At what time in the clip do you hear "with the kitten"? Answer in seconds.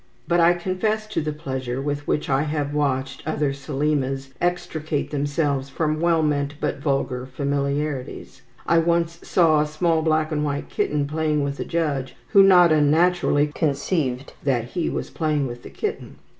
15.45-16.15